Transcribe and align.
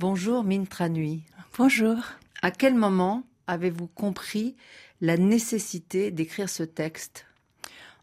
Bonjour 0.00 0.42
Mintra 0.42 0.88
Nui. 0.88 1.22
Bonjour. 1.56 1.94
À 2.42 2.50
quel 2.50 2.74
moment 2.74 3.22
avez-vous 3.46 3.86
compris 3.86 4.56
la 5.00 5.16
nécessité 5.16 6.10
d'écrire 6.10 6.48
ce 6.48 6.64
texte? 6.64 7.26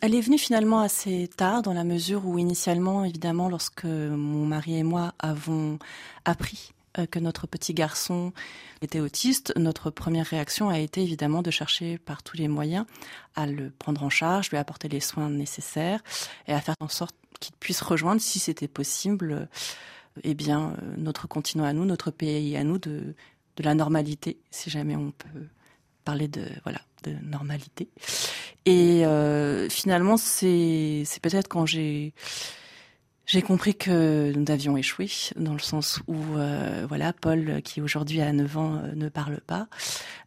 Elle 0.00 0.14
est 0.14 0.22
venue 0.22 0.38
finalement 0.38 0.80
assez 0.80 1.28
tard 1.36 1.60
dans 1.60 1.74
la 1.74 1.84
mesure 1.84 2.24
où 2.26 2.38
initialement, 2.38 3.04
évidemment, 3.04 3.50
lorsque 3.50 3.84
mon 3.84 4.46
mari 4.46 4.78
et 4.78 4.82
moi 4.82 5.12
avons 5.18 5.78
appris 6.24 6.72
euh, 6.98 7.04
que 7.04 7.18
notre 7.18 7.46
petit 7.46 7.74
garçon 7.74 8.32
était 8.80 9.00
autiste, 9.00 9.52
notre 9.56 9.90
première 9.90 10.26
réaction 10.26 10.70
a 10.70 10.78
été 10.78 11.02
évidemment 11.02 11.42
de 11.42 11.50
chercher 11.50 11.98
par 11.98 12.22
tous 12.22 12.38
les 12.38 12.48
moyens 12.48 12.86
à 13.36 13.46
le 13.46 13.68
prendre 13.68 14.02
en 14.04 14.10
charge, 14.10 14.48
lui 14.48 14.56
apporter 14.56 14.88
les 14.88 15.00
soins 15.00 15.28
nécessaires 15.28 16.00
et 16.48 16.54
à 16.54 16.62
faire 16.62 16.76
en 16.80 16.88
sorte 16.88 17.14
qu'il 17.40 17.54
puisse 17.56 17.82
rejoindre, 17.82 18.22
si 18.22 18.38
c'était 18.38 18.68
possible, 18.68 19.50
eh 20.22 20.34
bien, 20.34 20.70
euh, 20.70 20.94
notre 20.96 21.26
continent 21.26 21.64
à 21.64 21.72
nous, 21.72 21.84
notre 21.84 22.10
pays 22.10 22.56
à 22.56 22.64
nous, 22.64 22.78
de, 22.78 23.14
de 23.56 23.62
la 23.62 23.74
normalité, 23.74 24.38
si 24.50 24.70
jamais 24.70 24.96
on 24.96 25.10
peut 25.10 25.46
parler 26.04 26.28
de 26.28 26.44
voilà 26.62 26.80
de 27.02 27.12
normalité. 27.22 27.88
Et 28.66 29.04
euh, 29.04 29.68
finalement, 29.68 30.16
c'est 30.16 31.04
peut-être 31.22 31.48
quand 31.48 31.66
j'ai 31.66 32.12
j'ai 33.26 33.40
compris 33.40 33.74
que 33.74 34.32
nous 34.36 34.52
avions 34.52 34.76
échoué, 34.76 35.08
dans 35.36 35.54
le 35.54 35.58
sens 35.58 36.02
où, 36.06 36.14
euh, 36.36 36.84
voilà, 36.86 37.14
Paul, 37.14 37.62
qui 37.62 37.80
aujourd'hui 37.80 38.20
a 38.20 38.30
9 38.30 38.58
ans, 38.58 38.82
ne 38.94 39.08
parle 39.08 39.40
pas 39.40 39.66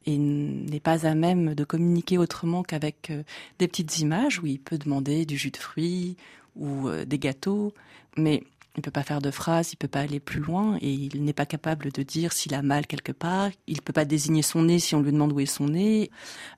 et 0.08 0.18
n'est 0.18 0.80
pas 0.80 1.06
à 1.06 1.14
même 1.14 1.54
de 1.54 1.64
communiquer 1.64 2.18
autrement 2.18 2.64
qu'avec 2.64 3.12
des 3.60 3.68
petites 3.68 4.00
images 4.00 4.40
où 4.40 4.48
il 4.48 4.60
peut 4.60 4.80
demander 4.80 5.28
du 5.28 5.38
jus 5.38 5.52
de 5.52 5.58
fruits 5.58 6.18
ou 6.56 6.90
des 7.06 7.20
gâteaux, 7.20 7.72
mais 8.18 8.44
il 8.78 8.82
peut 8.82 8.92
pas 8.92 9.04
faire 9.04 9.22
de 9.22 9.32
phrases, 9.32 9.74
il 9.74 9.76
peut 9.76 9.88
pas 9.88 10.02
aller 10.02 10.20
plus 10.20 10.40
loin 10.40 10.78
et 10.82 10.92
il 10.92 11.24
n'est 11.24 11.34
pas 11.34 11.48
capable 11.48 11.92
de 11.92 12.04
dire 12.04 12.32
s'il 12.32 12.54
a 12.54 12.62
mal 12.62 12.86
quelque 12.86 13.12
part. 13.12 13.50
Il 13.66 13.82
peut 13.82 13.94
pas 13.94 14.06
désigner 14.06 14.44
son 14.44 14.62
nez 14.64 14.80
si 14.80 14.94
on 14.94 15.02
lui 15.02 15.12
demande 15.12 15.34
où 15.34 15.40
est 15.40 15.48
son 15.48 15.66
nez. 15.66 16.12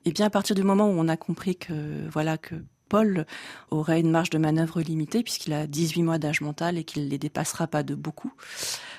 Et 0.04 0.12
bien 0.12 0.26
à 0.26 0.30
partir 0.30 0.54
du 0.54 0.62
moment 0.62 0.86
où 0.86 0.94
on 0.98 1.08
a 1.08 1.16
compris 1.16 1.56
que 1.56 2.08
voilà 2.10 2.36
que 2.36 2.56
Paul 2.90 3.24
aurait 3.70 4.00
une 4.00 4.10
marge 4.10 4.30
de 4.30 4.38
manœuvre 4.38 4.82
limitée 4.82 5.22
puisqu'il 5.22 5.54
a 5.54 5.66
18 5.66 6.02
mois 6.02 6.18
d'âge 6.18 6.42
mental 6.42 6.76
et 6.76 6.84
qu'il 6.84 7.04
ne 7.04 7.08
les 7.08 7.18
dépassera 7.18 7.66
pas 7.66 7.82
de 7.82 7.94
beaucoup. 7.94 8.32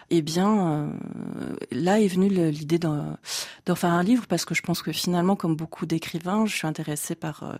Eh 0.09 0.21
bien, 0.21 0.91
euh, 1.39 1.55
là 1.71 1.99
est 2.01 2.07
venue 2.07 2.29
l'idée 2.29 2.79
d'en 3.65 3.75
faire 3.75 3.91
un 3.91 4.03
livre 4.03 4.27
parce 4.27 4.45
que 4.45 4.55
je 4.55 4.61
pense 4.61 4.81
que 4.81 4.91
finalement, 4.91 5.35
comme 5.35 5.55
beaucoup 5.55 5.85
d'écrivains, 5.85 6.45
je 6.45 6.55
suis 6.55 6.67
intéressée 6.67 7.15
par 7.15 7.43
euh, 7.43 7.55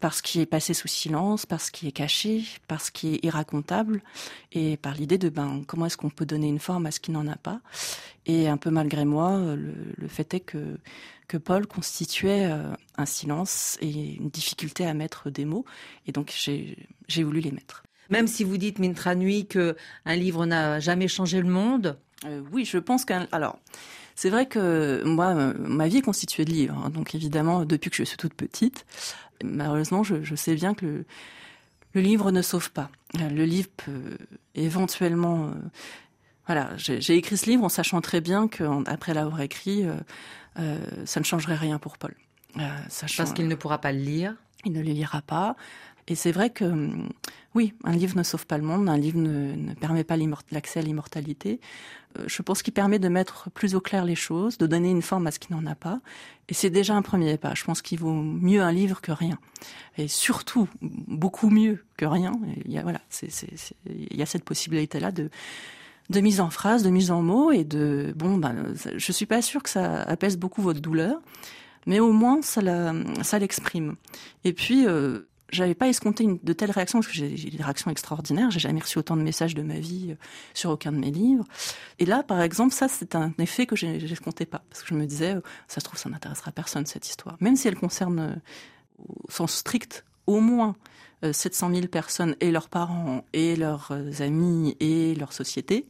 par 0.00 0.14
ce 0.14 0.22
qui 0.22 0.40
est 0.40 0.46
passé 0.46 0.74
sous 0.74 0.88
silence, 0.88 1.46
par 1.46 1.60
ce 1.60 1.70
qui 1.70 1.86
est 1.86 1.92
caché, 1.92 2.44
par 2.66 2.80
ce 2.80 2.90
qui 2.90 3.14
est 3.14 3.24
irracontable, 3.24 4.02
et 4.50 4.76
par 4.76 4.94
l'idée 4.94 5.16
de 5.16 5.28
ben 5.28 5.62
comment 5.66 5.86
est-ce 5.86 5.96
qu'on 5.96 6.10
peut 6.10 6.26
donner 6.26 6.48
une 6.48 6.58
forme 6.58 6.86
à 6.86 6.90
ce 6.90 6.98
qui 6.98 7.12
n'en 7.12 7.28
a 7.28 7.36
pas. 7.36 7.60
Et 8.26 8.48
un 8.48 8.56
peu 8.56 8.70
malgré 8.70 9.04
moi, 9.04 9.38
le, 9.38 9.74
le 9.96 10.08
fait 10.08 10.34
est 10.34 10.40
que 10.40 10.78
que 11.32 11.38
Paul 11.38 11.66
constituait 11.66 12.44
euh, 12.44 12.74
un 12.98 13.06
silence 13.06 13.78
et 13.80 14.16
une 14.16 14.28
difficulté 14.28 14.84
à 14.84 14.92
mettre 14.92 15.30
des 15.30 15.46
mots, 15.46 15.64
et 16.06 16.12
donc 16.12 16.30
j'ai 16.36 17.24
voulu 17.24 17.40
les 17.40 17.52
mettre. 17.52 17.84
Même 18.10 18.26
si 18.26 18.44
vous 18.44 18.58
dites 18.58 18.78
Mintra 18.78 19.14
Nuit 19.14 19.46
que 19.46 19.74
un 20.04 20.16
livre 20.16 20.44
n'a 20.44 20.78
jamais 20.80 21.08
changé 21.08 21.40
le 21.40 21.48
monde. 21.48 21.96
Euh, 22.26 22.42
oui, 22.52 22.66
je 22.66 22.76
pense 22.76 23.06
qu'un 23.06 23.26
alors. 23.32 23.58
C'est 24.14 24.30
vrai 24.30 24.46
que 24.46 25.02
moi, 25.04 25.34
euh, 25.34 25.54
ma 25.58 25.88
vie 25.88 25.98
est 25.98 26.02
constituée 26.02 26.44
de 26.44 26.50
livres. 26.50 26.80
Hein, 26.84 26.90
donc 26.90 27.14
évidemment, 27.14 27.64
depuis 27.64 27.90
que 27.90 27.96
je 27.96 28.04
suis 28.04 28.16
toute 28.16 28.34
petite, 28.34 28.84
malheureusement, 29.42 30.02
je, 30.02 30.22
je 30.22 30.34
sais 30.34 30.54
bien 30.54 30.74
que 30.74 30.84
le, 30.86 31.04
le, 31.94 32.00
livre 32.00 32.30
ne 32.30 32.42
sauve 32.42 32.70
pas. 32.70 32.90
Le 33.14 33.44
livre 33.44 33.68
peut 33.76 34.18
éventuellement... 34.54 35.46
Euh, 35.46 35.52
voilà, 36.46 36.70
j'ai 36.76 37.14
écrit 37.14 37.36
ce 37.36 37.46
livre 37.46 37.64
en 37.64 37.68
sachant 37.68 38.00
très 38.00 38.20
bien 38.20 38.48
qu'après 38.48 39.14
l'avoir 39.14 39.40
écrit, 39.40 39.84
euh, 39.86 39.94
euh, 40.58 40.78
ça 41.04 41.20
ne 41.20 41.24
changerait 41.24 41.54
rien 41.54 41.78
pour 41.78 41.98
Paul. 41.98 42.14
Euh, 42.58 42.68
Parce 43.16 43.32
qu'il 43.32 43.48
ne 43.48 43.54
pourra 43.54 43.78
pas 43.78 43.92
le 43.92 44.00
lire 44.00 44.34
Il 44.64 44.72
ne 44.72 44.80
le 44.80 44.92
lira 44.92 45.22
pas. 45.22 45.56
Et 46.08 46.14
c'est 46.14 46.32
vrai 46.32 46.50
que 46.50 46.64
hum, 46.64 47.08
oui, 47.54 47.74
un 47.84 47.92
livre 47.92 48.16
ne 48.16 48.22
sauve 48.22 48.46
pas 48.46 48.58
le 48.58 48.64
monde, 48.64 48.88
un 48.88 48.96
livre 48.96 49.18
ne, 49.18 49.54
ne 49.54 49.74
permet 49.74 50.04
pas 50.04 50.16
l'accès 50.50 50.80
à 50.80 50.82
l'immortalité. 50.82 51.60
Euh, 52.18 52.24
je 52.26 52.42
pense 52.42 52.62
qu'il 52.62 52.72
permet 52.72 52.98
de 52.98 53.08
mettre 53.08 53.50
plus 53.50 53.74
au 53.74 53.80
clair 53.80 54.04
les 54.04 54.14
choses, 54.14 54.58
de 54.58 54.66
donner 54.66 54.90
une 54.90 55.02
forme 55.02 55.26
à 55.26 55.30
ce 55.30 55.38
qui 55.38 55.52
n'en 55.52 55.64
a 55.66 55.74
pas. 55.74 56.00
Et 56.48 56.54
c'est 56.54 56.70
déjà 56.70 56.94
un 56.94 57.02
premier 57.02 57.36
pas. 57.36 57.54
Je 57.54 57.64
pense 57.64 57.82
qu'il 57.82 57.98
vaut 57.98 58.14
mieux 58.14 58.62
un 58.62 58.72
livre 58.72 59.00
que 59.00 59.12
rien. 59.12 59.38
Et 59.96 60.08
surtout, 60.08 60.68
beaucoup 60.80 61.50
mieux 61.50 61.84
que 61.96 62.06
rien. 62.06 62.32
il 62.64 62.72
y 62.72 62.78
a, 62.78 62.82
voilà, 62.82 63.00
c'est, 63.08 63.28
il 63.86 64.16
y 64.16 64.22
a 64.22 64.26
cette 64.26 64.44
possibilité-là 64.44 65.12
de, 65.12 65.30
de 66.10 66.20
mise 66.20 66.40
en 66.40 66.50
phrase, 66.50 66.82
de 66.82 66.90
mise 66.90 67.10
en 67.10 67.22
mots 67.22 67.52
et 67.52 67.64
de, 67.64 68.12
bon, 68.16 68.38
ben, 68.38 68.74
je 68.96 69.12
suis 69.12 69.26
pas 69.26 69.42
sûre 69.42 69.62
que 69.62 69.70
ça 69.70 70.02
apaise 70.02 70.36
beaucoup 70.36 70.62
votre 70.62 70.80
douleur 70.80 71.20
mais 71.86 72.00
au 72.00 72.12
moins 72.12 72.40
ça 72.42 73.38
l'exprime. 73.38 73.96
Et 74.44 74.52
puis 74.52 74.86
euh, 74.86 75.20
j'avais 75.52 75.74
pas 75.74 75.86
escompté 75.86 76.24
une, 76.24 76.38
de 76.42 76.52
telles 76.52 76.70
réactions 76.70 77.00
parce 77.00 77.12
que 77.12 77.14
j'ai 77.14 77.50
des 77.50 77.62
réactions 77.62 77.90
extraordinaires. 77.90 78.50
J'ai 78.50 78.58
jamais 78.58 78.80
reçu 78.80 78.98
autant 78.98 79.16
de 79.16 79.22
messages 79.22 79.54
de 79.54 79.62
ma 79.62 79.78
vie 79.78 80.12
euh, 80.12 80.14
sur 80.54 80.70
aucun 80.70 80.90
de 80.92 80.96
mes 80.96 81.10
livres. 81.10 81.44
Et 81.98 82.06
là, 82.06 82.22
par 82.22 82.40
exemple, 82.40 82.72
ça 82.72 82.88
c'est 82.88 83.14
un 83.14 83.32
effet 83.38 83.66
que 83.66 83.76
j'escomptais 83.76 84.46
pas 84.46 84.62
parce 84.70 84.82
que 84.82 84.88
je 84.88 84.94
me 84.94 85.06
disais, 85.06 85.36
euh, 85.36 85.40
ça 85.68 85.80
se 85.80 85.84
trouve, 85.84 85.98
ça 85.98 86.08
n'intéressera 86.08 86.50
personne 86.50 86.86
cette 86.86 87.06
histoire, 87.06 87.36
même 87.40 87.54
si 87.54 87.68
elle 87.68 87.76
concerne 87.76 88.18
euh, 88.18 88.34
au 88.98 89.30
sens 89.30 89.54
strict 89.54 90.04
au 90.26 90.40
moins 90.40 90.76
700 91.30 91.70
000 91.74 91.86
personnes 91.86 92.34
et 92.40 92.50
leurs 92.50 92.68
parents 92.68 93.24
et 93.32 93.54
leurs 93.54 93.92
amis 94.20 94.76
et 94.80 95.14
leur 95.14 95.32
société 95.32 95.86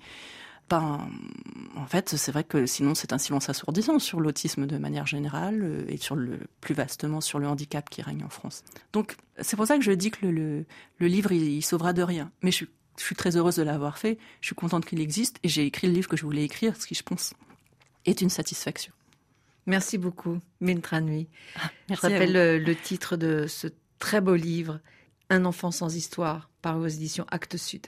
en 0.71 1.87
fait, 1.87 2.11
c'est 2.17 2.33
vrai 2.33 2.45
que 2.45 2.67
sinon 2.67 2.95
c'est 2.95 3.13
un 3.13 3.19
silence 3.19 3.49
assourdissant 3.49 3.99
sur 3.99 4.21
l'autisme 4.21 4.67
de 4.67 4.79
manière 4.79 5.07
générale 5.07 5.61
euh, 5.63 5.85
et 5.89 5.97
sur 5.97 6.15
le 6.15 6.41
plus 6.61 6.75
vastement 6.75 7.21
sur 7.21 7.39
le 7.39 7.47
handicap 7.47 7.89
qui 7.91 8.03
règne 8.03 8.25
en 8.25 8.29
France. 8.29 8.65
Donc 8.93 9.17
c'est 9.41 9.57
pour 9.57 9.67
ça 9.67 9.77
que 9.77 9.85
je 9.85 9.93
dis 9.93 10.11
que 10.11 10.27
le, 10.27 10.65
le, 10.99 11.07
livre 11.07 11.33
il, 11.33 11.63
sauvera 11.63 11.93
de 11.93 12.03
rien. 12.03 12.31
Mais 12.43 12.51
je 12.51 12.57
suis, 12.57 12.69
je 12.99 13.05
suis 13.05 13.17
très 13.17 13.37
heureuse 13.37 13.57
de 13.57 13.63
l'avoir 13.63 13.99
fait. 13.99 14.19
Je 14.41 14.47
suis 14.47 14.55
contente 14.55 14.87
qu'il 14.87 15.01
existe 15.01 15.37
et 15.43 15.49
j'ai 15.49 15.67
écrit 15.67 15.89
le 15.89 15.93
livre 15.93 16.09
que 16.09 16.17
je 16.17 16.25
voulais 16.25 16.45
écrire, 16.45 16.77
ce 16.77 16.87
qui 16.87 16.95
je 16.95 17.03
pense 17.03 17.35
est 18.05 18.21
une 18.21 18.31
satisfaction. 18.31 18.93
Merci 19.67 19.97
beaucoup, 19.97 20.39
Mintra 20.61 21.01
Nuit. 21.01 21.29
Ah, 21.57 21.71
je 21.91 21.95
rappelle 21.95 22.33
le, 22.33 22.59
le 22.59 22.75
titre 22.75 23.17
de 23.17 23.47
ce 23.47 23.69
très 23.99 24.21
beau 24.21 24.35
livre, 24.35 24.81
Un 25.31 25.45
enfant 25.45 25.71
sans 25.71 25.95
histoire, 25.95 26.51
par 26.63 26.79
aux 26.79 26.87
éditions 26.87 27.27
Actes 27.31 27.57
Sud. 27.57 27.87